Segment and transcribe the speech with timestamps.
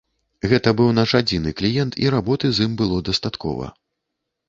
[0.53, 3.73] Гэта быў наш адзіны кліент і работы з ім было дастаткова.